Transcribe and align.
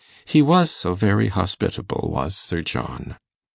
He 0.25 0.41
was 0.41 0.71
so 0.71 0.95
very 0.95 1.27
hospitable, 1.27 2.09
was 2.11 2.35
Sir 2.35 2.61
John. 2.61 3.17